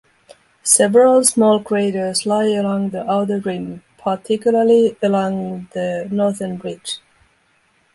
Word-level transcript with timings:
Several 0.63 1.23
small 1.23 1.61
craters 1.63 2.25
lie 2.25 2.47
along 2.47 2.89
the 2.89 3.07
outer 3.07 3.37
rim, 3.37 3.83
particularly 3.99 4.97
along 5.03 5.67
the 5.75 6.07
northern 6.09 6.59
edge. 6.65 6.99